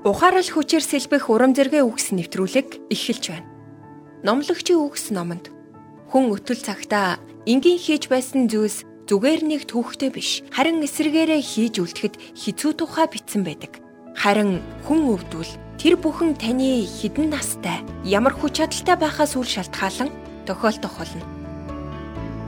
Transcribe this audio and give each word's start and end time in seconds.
Ухаарал 0.00 0.48
хүчээр 0.48 0.80
сэлбэх 0.80 1.28
урам 1.28 1.52
зэрэг 1.52 1.84
үгс 1.84 2.16
нэвтрүүлэг 2.16 2.88
эхэлж 2.88 3.24
байна. 3.36 3.48
Номлогчийн 4.24 4.80
үгс 4.80 5.12
номонд 5.12 5.52
хүн 6.08 6.32
өтөл 6.32 6.56
цагтаа 6.56 7.20
энгийн 7.44 7.76
хийж 7.76 8.08
байсан 8.08 8.48
зүйлс 8.48 8.88
зүгээр 9.04 9.44
нэг 9.44 9.68
түүхтэй 9.68 10.08
биш 10.08 10.40
харин 10.56 10.80
эсрэгээрээ 10.80 11.44
хийж 11.44 11.84
үлдэхэд 11.84 12.14
хизүү 12.32 12.72
тухай 12.80 13.12
бичсэн 13.12 13.44
байдаг. 13.44 13.76
Харин 14.16 14.64
хүн 14.88 15.04
өвдвөл 15.20 15.52
тэр 15.76 16.00
бүхэн 16.00 16.32
таны 16.32 16.80
хідэн 16.80 17.36
настай 17.36 17.84
ямар 18.08 18.32
хүч 18.32 18.56
чадалтай 18.56 18.96
байхаас 18.96 19.36
үл 19.36 19.44
шалтгаалan 19.44 20.08
тохиолдох 20.48 20.96
болно. 20.96 21.24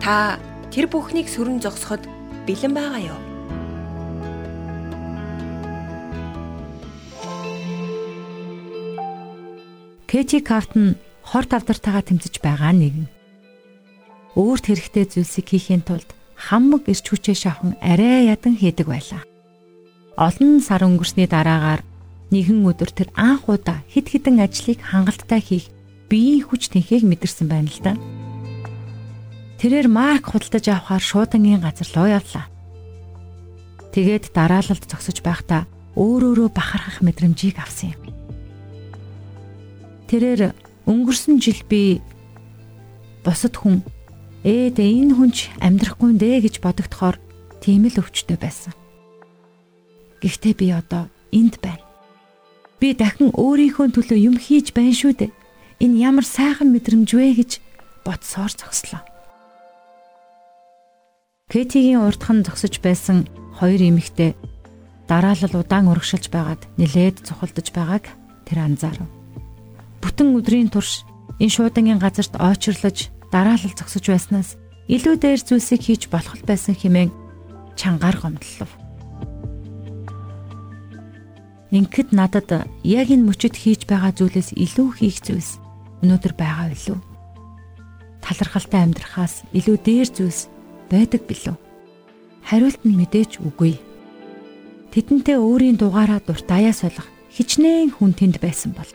Та 0.00 0.40
тэр 0.72 0.88
бүхнийг 0.88 1.28
сүрэн 1.28 1.60
зогсоход 1.60 2.00
бэлэн 2.48 2.72
байгаа 2.72 3.12
юу? 3.12 3.31
Кэти 10.12 10.44
Кафтон 10.44 11.00
хор 11.24 11.48
тавдартайгаа 11.48 12.04
тэмцэж 12.04 12.44
байгаа 12.44 12.76
нэгэн. 12.76 13.08
Өөрт 14.36 14.68
хэрэгтэй 14.68 15.08
зүйлсийг 15.08 15.48
хийхин 15.48 15.80
тулд 15.80 16.12
хамаг 16.36 16.84
ирч 16.84 17.08
хүчээ 17.08 17.32
шавхан 17.32 17.80
арай 17.80 18.28
ядан 18.28 18.60
хийдэг 18.60 18.92
байлаа. 18.92 19.24
Олон 20.20 20.60
сар 20.60 20.84
өнгөрсний 20.84 21.24
дараагаар 21.24 21.80
нэгэн 22.28 22.60
өдөр 22.60 22.92
тэр 22.92 23.08
анх 23.16 23.48
удаа 23.48 23.80
хид 23.88 24.12
хідэн 24.12 24.44
ажлыг 24.44 24.84
хангалттай 24.84 25.40
хийх 25.40 25.72
биеийн 26.12 26.44
хүч 26.44 26.76
тэнхийг 26.76 27.08
мэдэрсэн 27.08 27.48
байна 27.48 27.72
л 27.72 27.80
да. 27.80 27.96
Тэрээр 29.64 29.88
Марк 29.88 30.28
худалдаж 30.28 30.68
авахар 30.68 31.00
шуудангийн 31.00 31.64
газар 31.64 31.88
руу 31.96 32.08
явлаа. 32.20 32.52
Тэгээд 33.96 34.36
дараалалд 34.36 34.84
зогсож 34.84 35.24
байхдаа 35.24 35.64
өөр 35.96 36.36
өөрөө 36.36 36.48
бахархах 36.52 37.00
мэдрэмжийг 37.00 37.56
авсан 37.56 37.96
юм. 37.96 38.11
Тэрээр 40.12 40.52
өнгөрсөн 40.84 41.40
жил 41.40 41.64
би 41.72 42.04
босод 43.24 43.56
хүн 43.56 43.80
ээдээ 44.44 45.08
энэ 45.08 45.16
хүнч 45.16 45.56
амьдрахгүй 45.56 46.12
нэ 46.20 46.44
гэж 46.44 46.60
бодогдохоор 46.60 47.16
тийм 47.64 47.88
л 47.88 47.96
өвчтөй 47.96 48.36
байсан. 48.36 48.76
Гэхдээ 50.20 50.52
би 50.52 50.68
одоо 50.68 51.08
энд 51.32 51.64
байна. 51.64 51.80
Би 52.76 52.92
дахин 52.92 53.32
өөрийнхөө 53.32 53.88
төлөө 53.88 54.20
юм 54.20 54.36
хийж 54.36 54.76
байна 54.76 54.92
шүү 54.92 55.16
дээ. 55.16 55.32
Энэ 55.80 56.04
ямар 56.04 56.28
сайхан 56.28 56.68
мэдрэмж 56.76 57.08
вэ 57.08 57.32
гэж 57.40 57.50
бодсоор 58.04 58.52
зогслоо. 58.52 59.00
Кэтигийн 61.48 62.04
урдхан 62.04 62.44
зогсож 62.44 62.84
байсан 62.84 63.24
хоёр 63.56 63.80
эмэгтэй 63.80 64.36
дараалал 65.08 65.56
удаан 65.56 65.88
урагшилж 65.88 66.28
байгаад 66.28 66.68
нилээд 66.76 67.24
цухалдаж 67.24 67.72
байгааг 67.72 68.12
тэр 68.44 68.60
анзаарав 68.60 69.21
бүтэн 70.02 70.34
өдрийн 70.36 70.68
турш 70.68 71.06
энэ 71.38 71.54
шуудангийн 71.54 72.02
газарт 72.02 72.34
ойчрлож 72.36 73.08
дараалал 73.32 73.72
зогсож 73.78 74.04
байснаас 74.10 74.58
илүү 74.90 75.14
дээр 75.16 75.40
зүйлсийг 75.40 75.82
хийж 75.86 76.02
болох 76.12 76.36
байсан 76.44 76.74
хэмээн 76.76 77.10
чангаар 77.78 78.18
гомдлов. 78.20 78.70
Ингээд 81.72 82.12
надад 82.12 82.68
яг 82.84 83.08
энэ 83.08 83.24
мөчөд 83.24 83.56
хийж 83.56 83.88
байгаа 83.88 84.12
зүйлээс 84.12 84.52
илүү 84.52 84.88
хийх 85.00 85.24
зүйлс 85.24 85.56
өнөөдөр 86.04 86.34
байгаа 86.36 86.68
билүү? 86.68 86.98
Талархалтай 88.20 88.80
амьдрахаас 88.84 89.48
илүү 89.56 89.76
дээр 89.80 90.08
зүйлс 90.12 90.52
байдаг 90.92 91.24
билүү? 91.24 91.56
Хариулт 92.44 92.82
нь 92.84 92.98
мэдээж 93.00 93.40
үгүй. 93.40 93.80
Тэдэнтэй 94.92 95.40
өөрийн 95.40 95.80
дугаараа 95.80 96.20
дуртаяа 96.20 96.76
солих 96.76 97.08
хичнээн 97.32 97.96
хүн 97.96 98.12
тэнд 98.12 98.36
байсан 98.44 98.76
бол 98.76 98.90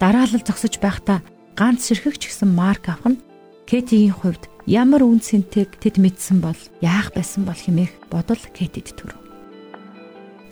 дараалал 0.00 0.42
зогсож 0.42 0.78
байхдаа 0.82 1.22
ганц 1.54 1.86
ширхэгч 1.86 2.28
гисэн 2.28 2.50
марк 2.50 2.90
авах 2.90 3.14
нь 3.14 3.22
Кэтигийн 3.64 4.12
хувьд 4.12 4.44
ямар 4.68 5.02
үн 5.04 5.20
цэнтэйг 5.24 5.80
тэд 5.80 5.96
мэдсэн 5.96 6.44
бол 6.44 6.58
яах 6.84 7.16
байсан 7.16 7.48
бол 7.48 7.56
хэмээх 7.56 8.12
бодол 8.12 8.40
Кэтэд 8.52 8.92
төрөв. 8.92 9.20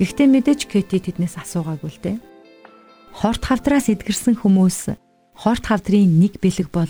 Гэхдээ 0.00 0.28
мэдээж 0.32 0.60
Кэти 0.68 0.98
тэднээс 0.98 1.36
асуугаагүй 1.36 1.90
л 1.92 2.00
дээ. 2.00 2.16
Хорт 3.12 3.42
хавдраас 3.44 3.92
эдгэрсэн 3.92 4.40
хүмүүс 4.40 4.96
хорт 5.36 5.64
хавдрын 5.68 6.08
нэг 6.16 6.40
бэлэг 6.40 6.72
бол 6.72 6.88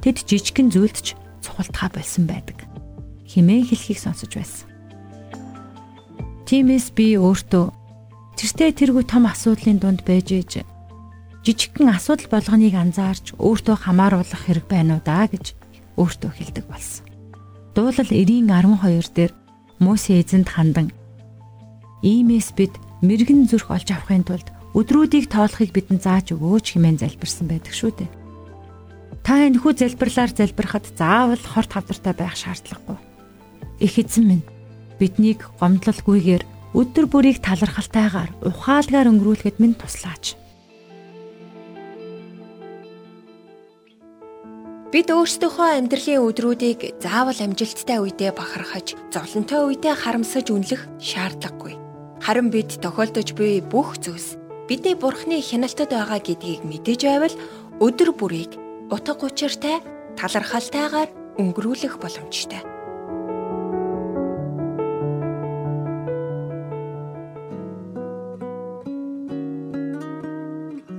тэд 0.00 0.24
жижигхэн 0.24 0.72
зүйлдч 0.72 1.14
цухалтхаа 1.44 1.92
болсон 1.92 2.24
байдаг. 2.24 2.64
Химээ 3.28 3.68
хэлхийг 3.68 4.00
сонсож 4.00 4.32
байсан. 4.32 4.68
Тимээс 6.48 6.92
би 6.96 7.16
өөртөө 7.20 7.64
тэртээ 8.40 8.70
тэргүй 8.72 9.04
том 9.04 9.28
асуудлын 9.28 9.76
дунд 9.76 10.00
байж 10.08 10.32
ээж 10.32 10.64
жижигхэн 11.42 11.90
асуудал 11.90 12.28
болгоныг 12.30 12.74
анзаарч 12.74 13.34
өөртөө 13.36 13.76
хамааруулах 13.82 14.42
хэрэг 14.46 14.66
байна 14.70 14.98
уу 14.98 15.02
даа 15.02 15.26
гэж 15.26 15.58
өөртөө 15.98 16.30
хэлдэг 16.38 16.66
болсон. 16.70 17.04
Дуулал 17.74 18.10
90:12 18.10 19.10
дээр 19.16 19.32
Мөсе 19.82 20.22
эзэнд 20.22 20.48
хандан 20.48 20.94
Иймээс 22.02 22.54
бид 22.58 22.74
мэрэгэн 23.02 23.46
зүрх 23.46 23.70
олж 23.70 23.88
авахын 23.94 24.26
тулд 24.26 24.50
өдрүүдийг 24.74 25.30
тоолохыг 25.30 25.70
бидэнд 25.70 26.02
зааж 26.02 26.34
өгөөч 26.34 26.74
хэмээн 26.74 26.98
залбирсан 26.98 27.46
байдаг 27.46 27.74
шүү 27.74 27.92
дээ. 27.94 28.10
Та 29.22 29.46
энэ 29.46 29.62
хүү 29.62 29.72
залбирлаар 29.78 30.34
залбирахад 30.34 30.86
заавал 30.98 31.38
хорт 31.38 31.70
хавдартай 31.70 32.14
байх 32.18 32.34
шаардлагагүй. 32.34 32.98
Их 33.78 33.94
эзэн 34.02 34.24
минь 34.26 34.44
биднийг 34.98 35.46
гомдлолгүйгээр 35.62 36.42
өдөр 36.74 37.06
бүрийг 37.06 37.38
талархалтайгаар 37.38 38.30
ухаалгаар 38.50 39.10
өнгөрүүлэхэд 39.14 39.62
минь 39.62 39.78
туслаач. 39.78 40.34
Бид 44.92 45.08
өөрсдийнхөө 45.08 45.80
амьдралын 45.80 46.20
өдрүүдийг 46.20 47.00
заавал 47.00 47.40
амжилттай 47.40 47.96
үедээ 47.96 48.36
бахархаж, 48.36 48.92
зовлонтой 49.08 49.72
үедээ 49.72 49.96
харамсаж 49.96 50.52
үнэлэх 50.52 50.84
шаардлагагүй. 51.00 51.80
Харин 52.20 52.52
бид 52.52 52.76
тохиолдож 52.76 53.32
буй 53.32 53.64
бүх 53.64 53.96
зүйлс 54.04 54.36
бидний 54.68 54.92
Бурхны 54.92 55.40
хяналтад 55.40 55.96
байгаа 55.96 56.20
гэдгийг 56.20 56.68
мэдэж 56.68 57.08
байвал 57.08 57.36
өдөр 57.80 58.12
бүрийг 58.12 58.52
утга 58.92 59.16
учиртай, 59.16 59.80
талархалтайгаар 60.20 61.08
өнгөрүүлэх 61.40 61.96
боломжтой. 61.96 62.60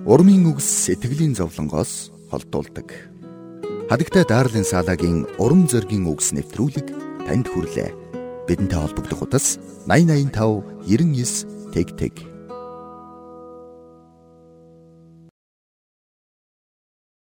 Урмын 0.09 0.49
үгс 0.49 0.89
сэтгэлийн 0.89 1.37
зовлонгоос 1.37 2.09
холдуулдаг. 2.33 3.12
Хадагтай 3.93 4.25
Дарлин 4.25 4.65
Салагийн 4.65 5.19
урам 5.37 5.69
зоригийн 5.69 6.09
үгс 6.09 6.33
нэвтрүүлэг 6.33 6.87
танд 7.29 7.45
хүрлээ. 7.45 7.93
Бидэнтэй 8.49 8.79
холбогдох 8.81 9.21
утас 9.21 9.61
8085 9.85 10.65
99 10.89 11.69
тэг 11.77 11.93
тэг 11.93 12.32